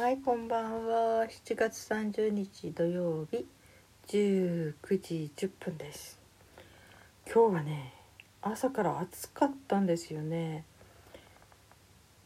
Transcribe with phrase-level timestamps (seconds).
[0.00, 1.26] はいこんばんは。
[1.26, 3.44] 7月30日土曜日
[4.08, 6.18] 19時10分です。
[7.26, 7.92] 今日はね
[8.40, 10.64] 朝から暑かったんですよね。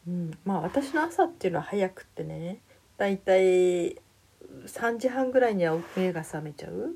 [0.07, 2.59] うんまあ私の朝っていうのは早くってね
[2.95, 6.95] だいたい3時半ぐらいには目が覚めちゃう。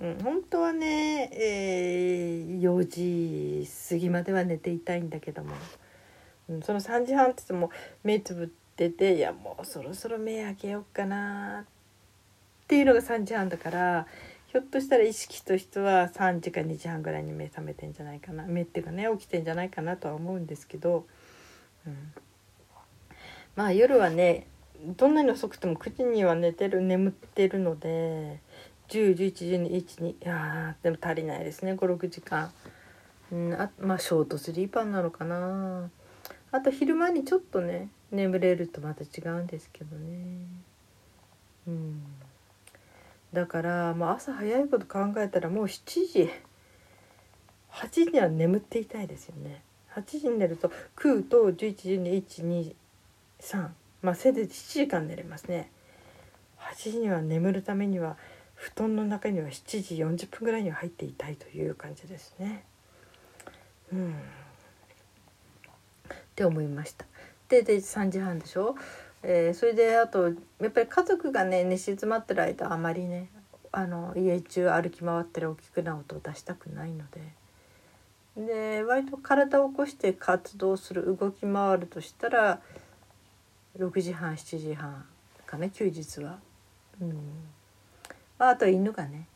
[0.00, 5.52] うん、本当はね、えー、4時過ぎまでは寝ていたいんだけども、
[6.48, 7.70] うん、その3時半って言っても
[8.02, 11.64] 目つぶってていやもうそろそろ目開けようかなっ
[12.66, 14.06] ていうのが3時半だから
[14.50, 21.04] ひょっとしたら意識としては3時か2時半ぐらいに目覚めてんじゃないかな目っていうかね起きてんじゃないかなとは思うんですけど、
[21.86, 22.12] うん、
[23.54, 24.46] まあ夜はね
[24.96, 28.40] どんなに遅くても9時には寝てる眠ってるので
[28.88, 32.50] 10111212いやでも足りないですね56時間、
[33.30, 35.90] うん、あまあショートスリーパーなのかな。
[36.52, 40.46] あと昼間にちょっとね眠れるとまた違うんですけどね。
[41.66, 42.02] うん。
[43.32, 46.30] だから、まあ、朝早いこと考えたらもう7時
[47.70, 49.62] 8時には眠っていたいですよね。
[49.94, 52.74] 8時に寝ると9と111213
[54.02, 55.70] まあせいぜい7時間寝れますね。
[56.58, 58.16] 8時には眠るためには
[58.54, 62.64] 布団の中には7時40分ぐらいには入っていたいという感じですね。
[63.92, 64.14] うん、っ
[66.34, 67.06] て思いました。
[67.50, 68.76] でで3時半でしょ、
[69.22, 70.34] えー、それであとや
[70.68, 73.28] っぱり家族がね寝静まってる間あまりね
[73.72, 77.20] あの家中歩き回ったり大きくな音を出したくないので。
[78.36, 82.60] で割と体を起こして活動する動き回るとしたら
[83.76, 85.04] 6時半7時半
[85.44, 86.38] かね休日は。
[87.00, 87.18] うん。
[88.38, 89.26] あと犬がね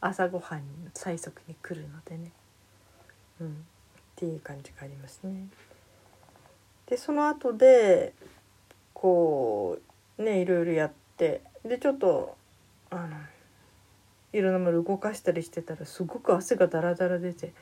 [0.00, 0.62] 朝ごはん
[0.94, 2.30] 催促に来るのでね、
[3.40, 3.50] うん、っ
[4.16, 5.48] ていう感じがありますね。
[6.86, 8.12] でその後で
[8.92, 9.78] こ
[10.18, 12.36] うねいろいろやってでちょっと
[12.90, 13.16] あの
[14.32, 17.52] いろんなもの動かしたりしてたらすごく汗がダラダラ出て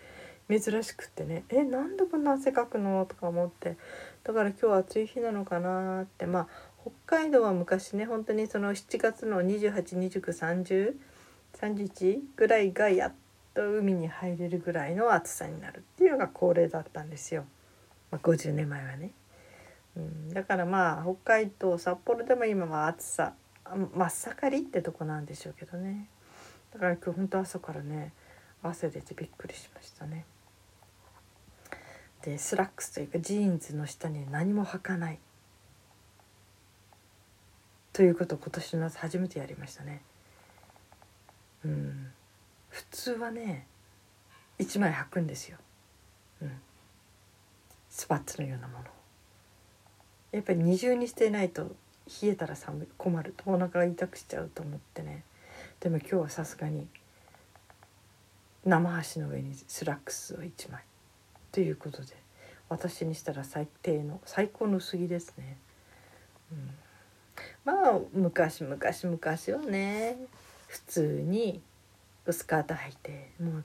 [0.48, 3.76] 珍しくってね「えなんでこんな汗かくの?」とか思って
[4.24, 6.02] だから今日は暑い日なのかな？
[6.02, 6.48] ってまあ
[6.80, 13.12] 北海道は昔ね本当にその7月の28293031ぐらいがやっ
[13.54, 17.44] と海に入れるぐらいの暑さになるっていうのが恒例だったんですよ、
[18.12, 19.10] まあ、50年前はね。
[19.96, 23.34] うん、だからまあ北海道札幌でも今は暑さ
[23.64, 26.08] 真っ盛りってとこなんでしょうけどね
[26.72, 28.12] だから今日本当朝からね
[28.62, 30.24] 汗出てびっくりしましたね。
[32.22, 35.18] でスラックスというかジーンズの下に何も履かない
[37.92, 40.02] ということを今年の夏初めてやりましたね。
[41.64, 42.12] うん、
[42.68, 43.66] 普通はね
[44.58, 45.58] 1枚履くんですよ、
[48.02, 48.84] スパッツのようなもの。
[50.32, 51.76] やっぱり二重にしてないと
[52.20, 53.32] 冷えたら寒い困る。
[53.36, 55.22] とお腹が痛くしちゃうと思ってね。
[55.78, 56.88] でも今日はさすがに
[58.64, 60.82] 生箸の上にスラックスを1枚。
[61.52, 62.16] ということで
[62.68, 65.56] 私にしたら最低の最高の薄着ですね。
[66.50, 66.70] うん。
[67.64, 70.16] まあ昔昔昔はね
[70.66, 71.62] 普通に
[72.28, 73.64] スカート履いてもう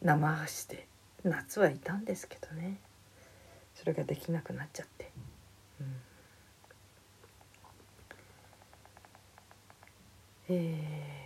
[0.00, 0.86] 生走って
[1.22, 2.78] 夏はいたんですけどね。
[3.84, 5.10] それができなくなっちゃって、
[5.80, 5.86] うん、
[10.48, 11.20] え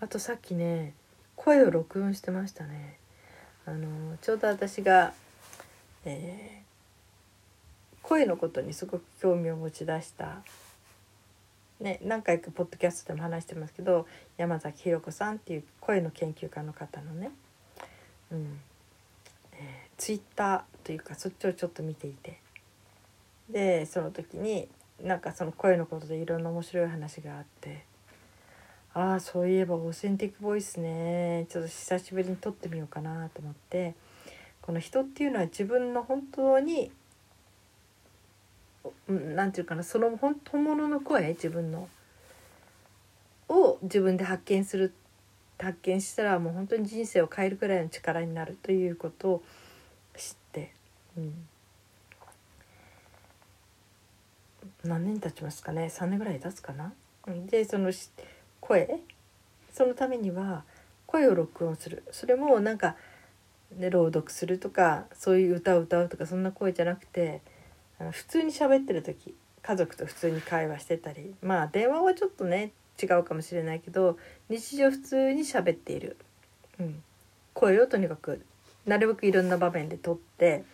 [0.00, 0.94] ー、あとさっきね
[1.36, 2.98] 声を録音してましたね。
[3.66, 5.12] あのちょうど私が、
[6.04, 6.66] えー
[8.06, 10.36] 声のことにすごく興味を持ち出した、
[11.80, 14.06] ね、何回かポッドキャストでも話してますけど
[14.36, 17.32] 山崎ひろ子さんっていう声の研究家の方のね、
[18.30, 18.60] うん、
[19.96, 22.40] ツイッターというかそっちをちょっと見ていて。
[23.50, 24.68] でその時に
[25.02, 27.84] なんかその声のことでいろんな面白い話があって
[28.92, 31.46] ああそういえばオーセンティックボイスね。
[31.48, 33.94] ちょっと久しぶりに撮ってみようかなと思って
[34.62, 36.90] この人っていうのは自分の本当に
[39.06, 41.88] 何て言うかなその本物の声自分の。
[43.48, 44.92] を自分で発見する
[45.58, 49.42] 発見したらもう本当に人生を変えるくらいの力になるということを
[50.16, 50.72] 知って、
[51.16, 51.48] うん、
[54.84, 56.92] 何年経ちますかね？3年ぐらい経つかな？
[57.48, 57.92] でその
[58.60, 59.00] 声？
[59.72, 60.64] そのためには
[61.06, 62.02] 声を録音する。
[62.10, 62.96] それもなんか、
[63.76, 67.42] ね、朗読するとかそういう歌を歌うとかそんな声じゃなくて
[68.12, 72.72] 普通に喋ってる時家族と普通に会話してたりまあ電話はちょっとね
[73.02, 74.16] 違うかもしれないけど
[74.48, 76.16] 日常普通に喋っている、
[76.78, 77.02] うん、
[77.52, 78.44] 声をとにかく
[78.86, 80.64] なるべくいろんな場面で撮って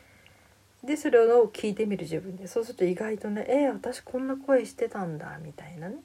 [0.85, 5.97] でそれを聞いてみる自分でそうすると意外とね「え、私こんな声してたんだ」みたいなね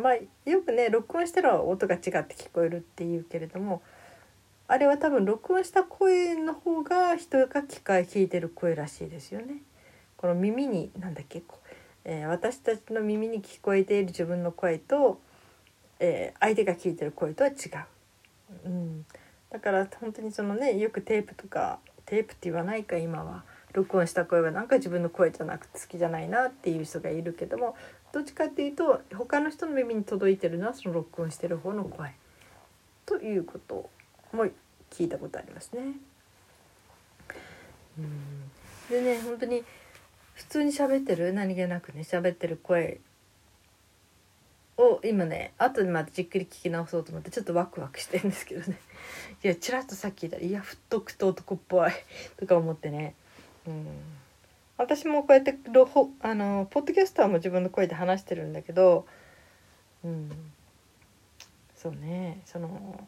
[0.00, 0.14] まあ
[0.50, 3.82] よくね録音したら音が違って聞こえるっていうけれども
[4.68, 9.56] あれは多分録音した声の方が人が機械聞いてる声らしいですよね。
[10.16, 11.42] この耳になんだっけ、
[12.04, 15.20] えー、私たちの耳に聞こえている自分の声と、
[15.98, 17.56] えー、相手が聞いてる声とは違う。
[18.64, 19.06] うん、
[19.52, 23.44] だから本当にそのねよくテープとかテープって言わないか今は。
[23.74, 27.74] 録音した声はなんか自分の声じゃなくて好きじゃないなっていう人がいるけども
[28.12, 32.10] どっちかっていうと他の人の耳に届いてるのはその録音してる方の声。
[33.06, 33.88] ということ
[34.34, 34.44] も
[34.90, 35.80] 聞いたことありますね。
[37.98, 38.50] うん。
[38.90, 39.64] でね本当に
[40.34, 41.32] 普通に喋ってる？
[41.32, 43.00] 何気なくね喋ってる声
[44.78, 48.78] を今ね後でまたじっくり聞き直そうと思ってちょっとワクワクしてるんですけどね。
[49.44, 51.90] いやちらっとさっき言ったら「いや太くと男っぽい」
[52.38, 53.14] とか思ってね。
[53.66, 53.86] うん。
[54.78, 55.88] 私もこうやってロ
[56.20, 59.06] あのポッドキャスターも自分の声で話してるんだけど
[60.04, 60.30] うん。
[61.76, 62.40] そうね。
[62.46, 63.06] その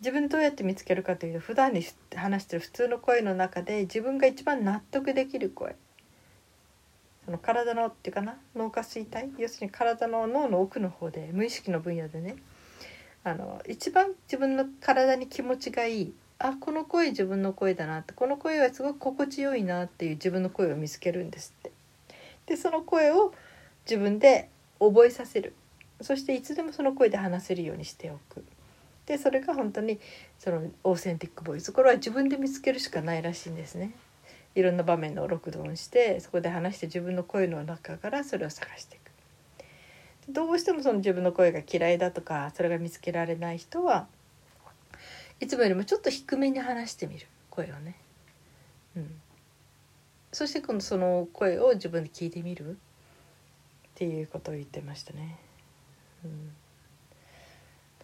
[0.00, 1.84] 自分どうやって見つけるかというと普段に
[2.16, 5.76] 話してる普通の声の中で自分が一番納得できる声。
[7.24, 12.36] その体のっていうかな脳下垂体要するに体の脳の奥の方で無意識の分野でね
[13.24, 21.70] あの一番自分の体に気持ちがいいあこの声自分の声だなってこの声はすごく心地よいなっていう自分の声を見つけるんですって。
[22.46, 23.32] でその声を
[23.88, 24.48] 自分で
[24.80, 25.54] 覚えさせる
[26.00, 28.44] そしていつでもその声で話せるようにしておく。
[29.06, 30.00] でそれが本当に
[30.38, 33.92] そのオーセンティックボイスこれは自分で見つけるしかないらしいんですね。
[34.54, 39.02] いろんな場面の録音してそこで話して自分の声の中からそれを探していく。
[40.28, 44.06] どうしてもその自分の声が嫌いだとかそれが見つけられない人は
[45.40, 47.96] いつもよりもちょっと低めに話してみる声をね。
[48.96, 49.20] うん、
[50.30, 52.74] そして今度その声を自分で聞いてみるっ
[53.96, 55.38] ていうことを言ってましたね。
[56.24, 56.52] うん、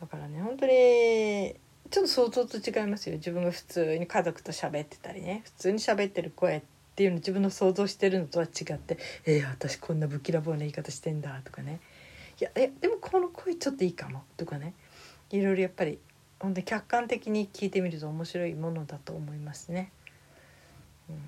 [0.01, 1.55] だからね本当に
[1.91, 3.17] ちょっと想像と違いますよ。
[3.17, 5.43] 自分が普通に家族と喋ってたりね。
[5.45, 6.63] 普通に喋ってる声っ
[6.95, 11.81] ていうの自分の想像してるのとは違って「えー、私こんなぶきらぼうな言い方してんだ」とかね
[12.41, 14.75] 「いやえでもこの声ちょっといいかも」とかね。
[15.31, 15.99] いろいろやっぱり
[16.41, 19.93] 本当に客観的に聞いてみると面白いものだと思いますね。
[21.09, 21.19] うん、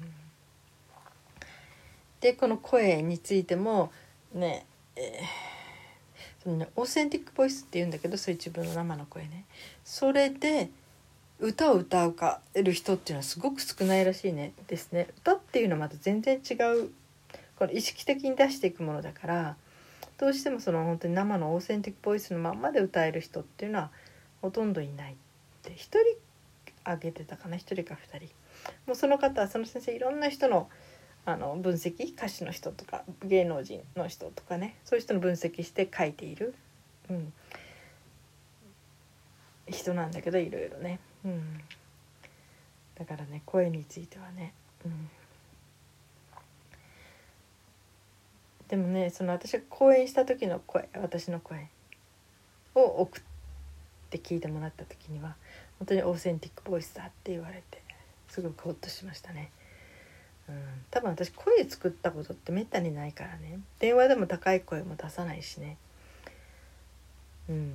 [2.20, 3.92] でこの声についても
[4.32, 4.66] ね,、
[4.96, 5.50] えー、
[6.42, 9.44] そのねオーセンティックボイスっていうんだけどそれ自分の生の声ね。
[9.84, 10.70] それで
[11.38, 14.52] 歌を歌うかる人っていうのはすごく少ないらしいね。
[14.66, 15.08] ですね。
[15.19, 16.90] 歌っていうのはまた全然違う。
[17.56, 19.56] この意識的に出していくものだから
[20.16, 23.90] どうしてもその本当に生のオーセンティックボイスのまんまで歌える人っていうのは
[24.40, 25.12] ほとんどいない。
[25.12, 25.16] っ
[25.62, 25.98] て1人
[26.84, 28.34] 挙げてたかな？1人か2人。
[28.87, 30.69] もうその方はその先生いろんな人の
[31.26, 36.55] あの分析歌手の人とか芸能人の人とかねそういう人の分析して書いている、
[37.11, 37.32] うん、
[39.69, 41.61] 人なんだけどいろいろね、うん、
[42.99, 45.11] だからね声についてはね、うん、
[48.69, 51.69] でもねその私が講演した時の声私の声
[52.75, 53.23] を送っ
[54.11, 55.37] て聞いてもらった時には
[55.78, 57.82] 本当にオーセンティックボイスだって言われて
[58.28, 59.50] すごくホッとしましたね。
[60.50, 63.61] うん、多分私声作ったことってめったにないからね。
[63.78, 65.76] 電話でも高い声も出さないしね。
[67.49, 67.73] うん。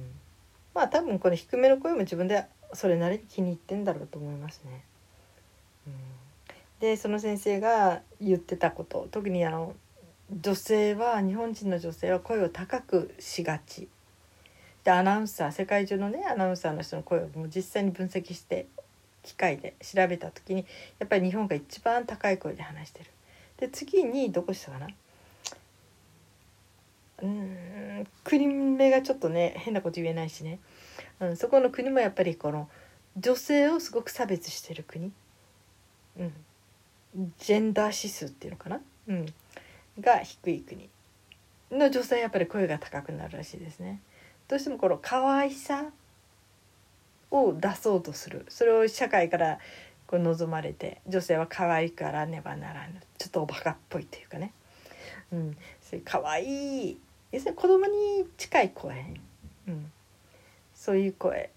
[0.74, 4.84] まあ多分この低めの声も自分でそれなりに気に入ってんだろうと思いますね。
[5.88, 5.94] うん、
[6.80, 9.08] でその先生が言ってたこと。
[9.12, 9.74] 特にあの
[10.32, 13.88] 女性は日本人の女性は声を高くしがち。
[14.84, 18.68] でアナウンサー世界中のねアナウンサーの人の声をもう実際に分析して
[19.26, 20.66] 機械で調べた時に
[21.00, 23.10] やっぱり日本が一番高い声で話してる。
[23.58, 24.88] で次にどこしたかな？
[27.24, 30.60] うん国名がちょっとね変なこと言えないしね、
[31.20, 32.70] うん、そこの国もやっぱりこの
[33.18, 35.12] 女性をすごく差別してる国、
[36.20, 36.34] うん、
[37.40, 39.26] ジェンダー指数っていうのかな、うん、
[40.00, 40.90] が低い国。
[41.72, 44.00] の女性はやっぱり声が高くなるらしいですね。
[44.48, 45.86] どうしてもこの可愛さ
[47.32, 48.46] を出そうとする。
[48.50, 49.60] それを社会から
[50.08, 53.02] こう望まれて女性は可愛いからねばならぬ。
[53.18, 54.52] ちょっとおバカっぽいっていうかね、
[55.32, 56.98] うん、そういう可愛い。
[57.32, 59.06] 要するに子供に近い声、
[59.68, 59.92] うん、
[60.74, 61.50] そういう声。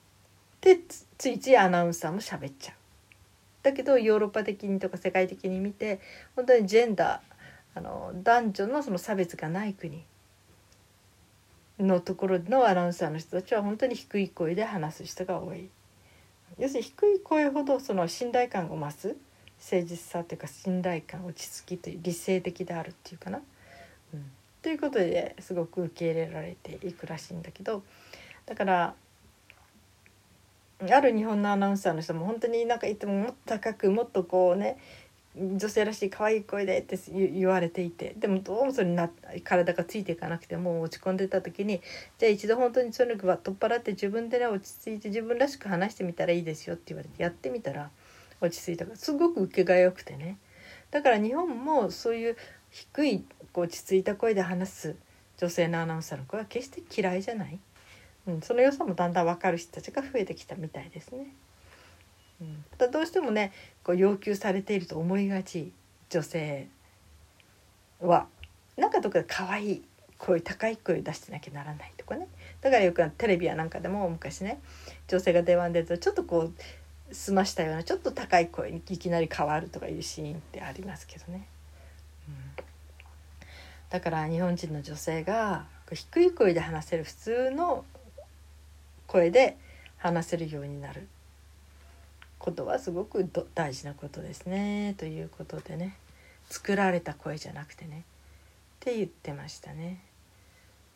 [0.60, 0.78] で
[1.18, 2.74] ついついアナウンサーも喋っちゃう。
[3.62, 6.00] だけどヨーロッパ的にとか世界的に見て
[6.34, 10.04] 本当にジェンダーあの男女のその差別がない国。
[11.78, 15.68] のところのアナウンサーの人たちは本当に低い声で話す人が多い。
[16.58, 19.16] 要するに低い声ほどその信頼感を増す
[19.60, 23.40] 誠実さというか信頼感落ち着きという理性的であるっていうかな。
[24.14, 24.30] うん、
[24.62, 27.82] ということですごく受け入れられていくらしいんだけど
[28.46, 28.94] だから
[30.80, 34.78] ある日本のアナウンサーの人も本当になんかいつももっと高くもっとこうね
[35.36, 39.10] 女性らしい可愛い声でって言われていてでもどうもそれな
[39.44, 41.80] 体がついていかなくてもう落ち込んでた時に
[42.18, 47.90] じゃあ一度本当にそういうのは取っ払って自分でね落ち着いて自分らしく話してみたらいいですよって言われてやってみたら
[48.40, 48.84] 落ち着いた。
[48.84, 50.38] からすごく受けが良くてね。
[50.90, 52.36] だから日本もそういう
[52.70, 54.96] 低い落ち着いた声で話す
[55.36, 57.58] 女性のアナウンサーの声は決して嫌いじゃない、
[58.26, 61.34] うん、その良さもだんだん分かる人たちが増えてきたみたいですね。
[62.40, 63.52] うん、だどうしてもね
[63.82, 65.72] こう要求されていると思いがち
[66.10, 66.68] 女性
[68.00, 68.26] は。
[68.76, 69.82] なんかどっかで可愛い
[70.18, 72.28] 声高い声出してなきゃならないとかね。
[72.60, 74.60] だからよくテレビやなんかでも昔ね
[75.08, 76.50] 女性が電話に出るとちょっとこ
[77.10, 81.46] う済ましたようなちょっと高い声にいきなり変わるとかいうシーンってありますけどね。
[82.28, 82.34] うん、
[83.90, 87.84] だから日本人の女性が低い声で話せる普通の
[89.06, 89.56] 声で
[89.96, 91.08] 話せるようになる。
[92.38, 95.96] ことはすごく大事なことですねということでね。
[96.48, 98.00] 作られた声じゃなくてね。
[98.00, 98.02] っ
[98.80, 100.00] て言ってましたね。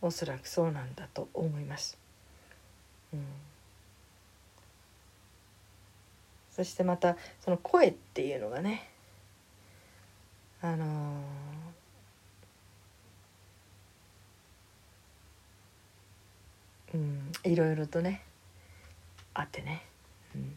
[0.00, 1.98] おそらくそうなんだと思います。
[3.12, 3.24] うん。
[6.50, 8.88] そしてまたその声っていうのがね。
[10.64, 18.22] あのー、うんいろいろとね
[19.34, 19.82] あってね、
[20.36, 20.56] うん、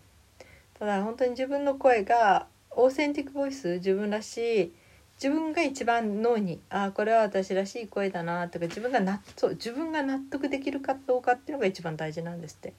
[0.80, 4.74] ただ本当に自分の声がオーセンティックボイス自分らしい
[5.16, 12.74] 自分が一番脳にああこれは私らしい声だなとか自分が納そう自分が納得できるかどうかっていうのが一番大事なんですって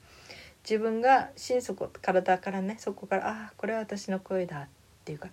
[0.63, 4.67] 自分が心底体からねそこからああこれは私の声だっ
[5.05, 5.29] ていうか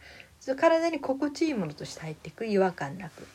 [0.57, 3.27] 体に心地いいものとして入っていく違和感なく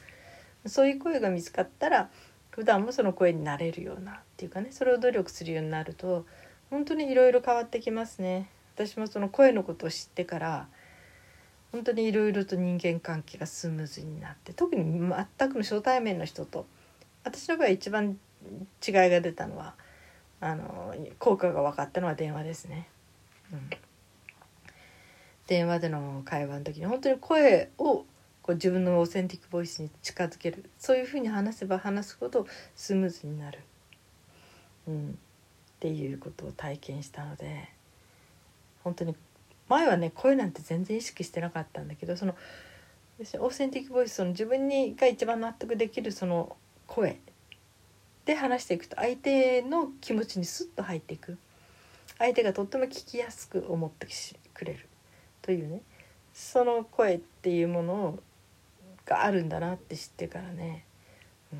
[0.65, 2.09] そういう声が見つかったら
[2.49, 6.25] 普段もその声になれるようなっていうかねそれを努力するようになると
[6.71, 8.49] 本当にいろいろ変わってきますね。
[8.79, 10.67] 私もその声のことを知ってから
[11.73, 16.65] 本当にいろいろと人間関係がスムーズになって特に全くの初対面の人と
[17.25, 18.17] 私の場合一番
[18.87, 19.75] 違いが出たのは
[20.39, 22.87] あの効果が分かったのは電話ですね。
[23.51, 23.69] うん、
[25.47, 28.05] 電話での会話の時に本当に声を
[28.41, 33.59] こう自分のオーセンティックボイスに近づけるそういうふうに話せば話すほどスムーズになる、
[34.87, 35.13] うん、っ
[35.81, 37.78] ていうことを体験したので。
[38.83, 39.15] 本当に
[39.67, 42.35] 前はね声なんて全然意識してなかったんだけどその
[43.19, 46.55] オーセンティックボイスその自分にが一番納得できるその
[46.87, 47.19] 声
[48.25, 51.37] で話していくと相手の気持ちにスッと入っていく。
[52.19, 54.05] 相手がとっても聞きやすく思って
[54.53, 54.87] くれる。
[55.41, 55.81] というね。
[56.33, 58.19] その声っていうもの
[59.05, 60.85] があるんだなって知ってからね。
[61.51, 61.59] うん。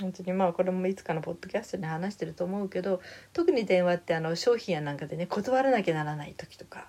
[0.00, 3.00] 本当にまあこれもいつかのポッドキャストで話してると思うけど
[3.32, 6.86] 特に電話ってあの商品やなんかでね断らなきゃならない時とか。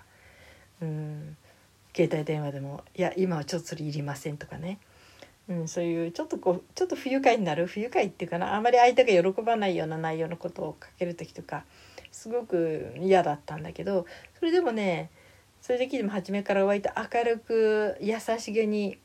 [0.80, 1.36] うん。
[1.94, 4.78] 携帯電話でも「いや今はちょっとそれいりません」とかね、
[5.48, 7.66] うん、そういうちょっとこうちょっと不愉快になる。
[7.66, 8.54] 不愉快っていうかな。
[8.54, 11.64] あまり相手が喜ばないような内容のことをかける時とか
[12.12, 14.06] すごく嫌だったんだけど
[14.38, 15.10] それでもね
[15.60, 18.98] そういう時でも初めから湧いて明るく優しげに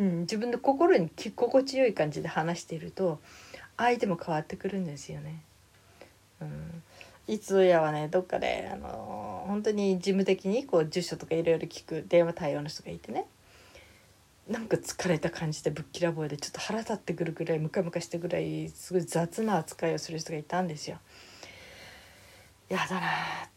[0.00, 3.20] うん、自分の心に心地よい感じで話していると
[3.76, 5.42] 相手も変わってくるんですよね。
[6.40, 6.82] うん、
[7.26, 13.26] いつやはねどっかで、あのー、本当に事務的にこう住所とかいろいろ聞く電話対応の人がいてね
[14.48, 20.98] なんか疲れた感じでぶっきらぼうでちょっと腹立ってくるぐらいムカムカしてぐらいすごい雑な扱いをする人がいたんですよ。
[22.68, 23.53] やだな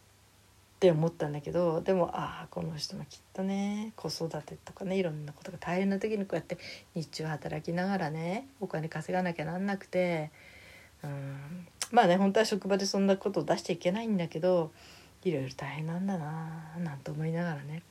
[0.78, 6.60] って思ったんだけどでもああこの人もきっとね子育てとかねいろんなことが大変な時にこうやって
[6.94, 10.30] 日中働きながらねお金稼がなきゃなんなくて
[11.04, 14.72] うんまあね本当は職場でそんなことを出しちゃいけないんだけど
[15.24, 17.82] いろいろ大変なんだななんて思いながらね。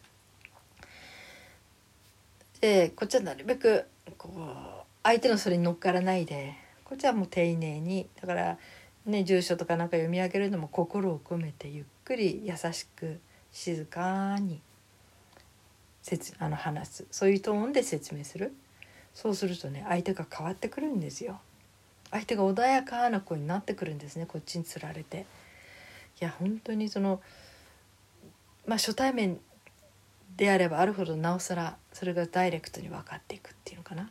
[2.60, 3.84] でこっちはなるべく
[4.16, 8.58] こう相手のそれに乗っからないでこっちはもう丁寧にだから
[9.06, 13.18] ね住所とかなんか読み上げるのも心を込めてゆっくり優しく
[13.50, 14.60] 静かに
[16.38, 17.06] あの話す。
[17.10, 18.54] そういうトーンで説明する。
[19.12, 21.40] そうするとね相手が変わってくるんですよ。
[22.12, 24.26] 相手が穏やかな声になってくるんですね。
[24.26, 25.26] こっちにつられて。
[26.20, 27.20] いや本当にその
[28.66, 29.40] まあ初対面
[30.36, 34.10] であればあるほどなおさらそれがダイレクトに分かっていくっていうのかな、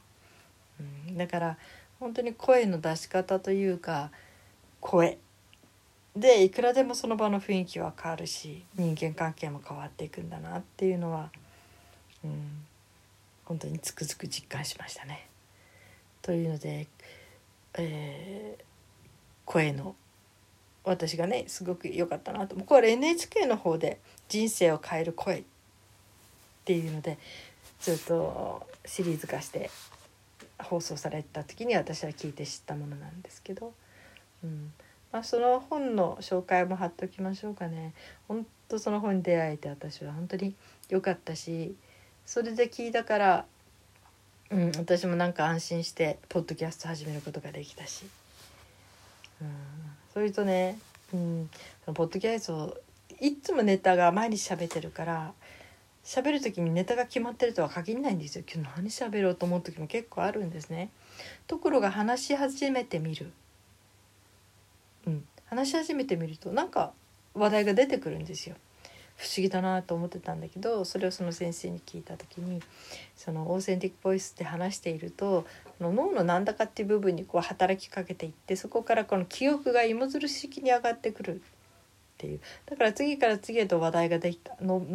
[1.07, 1.57] うん、だから
[1.99, 4.11] 本当に声の出し方というか
[4.81, 5.17] 声。
[6.15, 11.29] でいくらでもその場の雰囲気は変わるし人間関係も変わっていくんだなっていうのは、
[12.23, 12.65] うん、
[13.43, 15.27] 本当につくづく実感しましたね。
[16.21, 16.87] というので、
[17.77, 18.63] えー、
[19.45, 19.95] 声の
[20.85, 25.43] 私がねすごく良かったなとこれ NHK の方で「人生を変える声」っ
[26.63, 27.17] ていうので
[27.81, 29.69] ずっとシリーズ化して
[30.59, 33.73] 放送された時に私は聞いて知ったものなんですけど、
[34.43, 34.71] うん
[35.15, 37.93] まあ、その本の紹介も貼っておきましょうかね。
[38.27, 40.53] 本当その本に出会えて私は本当に
[40.89, 41.73] 良かったし
[42.25, 43.45] それで聞いたから、
[44.51, 48.05] うん、私もなんか安心してポッドキャスト始めることができたし。
[49.41, 49.47] うん
[50.13, 50.77] それとね、
[51.13, 51.49] うん、
[51.85, 52.77] そのポッドキャスト
[53.21, 55.31] いつもネタが毎日喋ってるから
[56.03, 60.89] 喋る時にネタが決まってるとは限らないんですよ今日何喋ろうと思う時も結構あるんですね
[61.47, 63.31] ところが話し始めてみる
[65.45, 66.91] 話し始めてみるとなんか
[67.33, 68.55] 話題が出てくるんですよ。
[69.17, 72.61] 不思議だなと思ってたんだけどそれをその先生に聞いた時に
[73.15, 75.45] そのオーセンティックボイスって話していると
[75.79, 81.39] 脳のなんだかっていう部分にこう働きかけていってそこからこの記憶が芋づる式に上がってくるっ
[82.17, 82.39] ていう。
[82.65, 84.85] だから次から次へと話題ができたの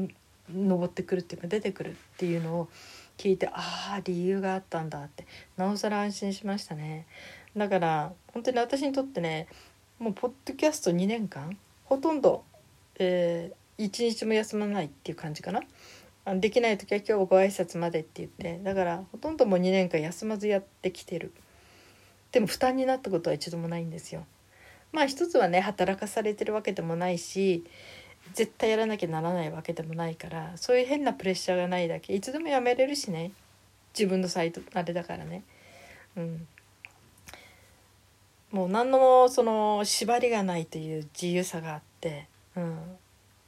[0.54, 2.68] 上ってくるっていうか出てくるっていうのを
[3.16, 5.26] 聞いてああ理由があったんだって。
[5.56, 7.06] なおさら安心しましたね。
[7.56, 9.48] だから本当に私にとってね
[10.00, 11.58] もうポッドキャスト2年間？
[11.84, 12.42] ほとんど、
[12.98, 15.60] えー、一日も休まないっていう感じかな？
[16.36, 18.64] できない時は今日ご挨拶までって言って。
[18.64, 21.34] だからほとんどもう2年間休まずやってきてる。
[22.32, 24.24] でも負担になったことは一度もないんですよ。
[24.90, 27.62] まあ一つはね働かされてるわけでもないし
[28.32, 32.14] 絶対やらなきゃならないわけでもないからそういう変なプレッシャーがないだけ。
[32.14, 33.32] いつでもやめれるしね。
[33.92, 35.42] 自分のサイトあれだからね。
[36.16, 36.46] うん。
[38.52, 42.26] もう何のその縛りがないという自由さがあって、
[42.56, 42.78] うん、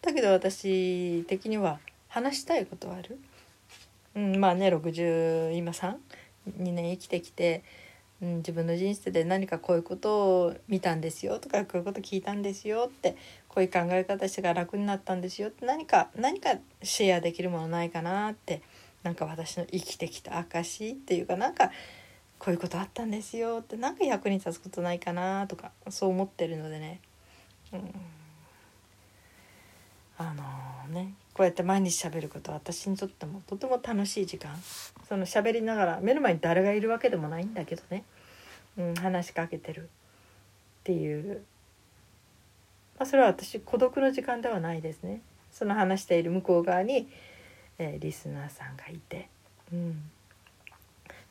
[0.00, 3.18] だけど私的には話したいことはある、
[4.14, 5.98] うん、まあね60今32
[6.56, 7.64] 年生きてきて、
[8.22, 13.16] うん、自分の人生で何かこういうことを見たんですよとかこういうこと聞いたんですよって
[13.48, 16.50] こういう考え方してから楽になったんですよって何か何か
[16.82, 18.62] シェアできるものないかなって
[19.02, 21.72] なんか私の生きてきた証っていうかなんか
[22.42, 27.00] こういうことあったんですよってなんか役に立つことないかなとかそう思ってるのでね。
[27.72, 27.94] うん。
[30.18, 34.56] あのねこうやって毎日喋ることは私にとってもとても楽しい時間。
[35.08, 38.02] その喋りながら目の前に誰がいるわけでもないんだけどね、
[38.76, 39.86] うん、話しかけてるっ
[40.82, 41.44] ていう、
[42.98, 45.20] まあ、それは私孤独の時間ではないですね。
[45.52, 47.06] その話している向こう側に、
[47.78, 49.28] えー、リスナーさんがいて、
[49.72, 50.10] うん、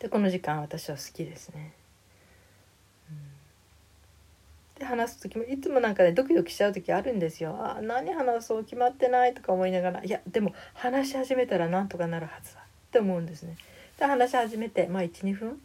[0.02, 1.74] でこの時間私は好きですね。
[4.80, 7.56] で話す時もいつもなんかねドキドキしちゃう時あるんですよ。
[7.56, 13.58] あ何話そう決まってないとか思いながらいやでも話し始めたらなんとかなるはずだって思うんですね。
[14.00, 15.62] で話し始めてまあ12分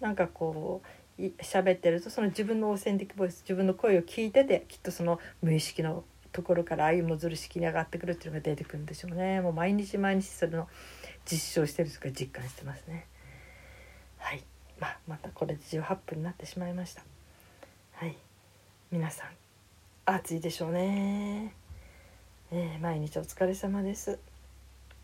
[0.00, 0.80] なんかこ
[1.18, 9.42] う喋ってるとその自分のオーセンティックボイス自分の声を聞いててきっとその無意識のところからああいうもずる式に上がってくるっていうのが出てくるんでしょうね。
[9.42, 10.68] もう毎日毎日それの
[11.30, 13.08] 実証してるとか実感してますね。
[14.24, 14.42] はい、
[14.80, 17.02] まあ、またこれで18分になってしまいました。
[17.92, 18.16] はい。
[18.90, 19.28] 皆さん
[20.06, 21.52] 暑いでしょうね、
[22.50, 24.18] えー、毎日お疲れ様です。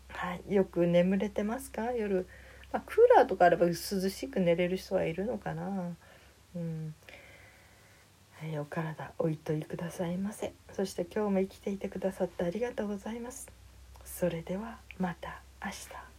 [0.09, 0.53] はい。
[0.53, 1.91] よく眠れてますか？
[1.91, 2.27] 夜、
[2.73, 5.95] まあ、クーラーとかあれば涼しく寝れる人はいるのかな。
[6.55, 6.95] うん。
[8.39, 10.51] はい、お体おいといくださいませ。
[10.73, 13.47] そして今日も生きていてくださってありがとうございます。
[14.03, 16.10] それではまた明日。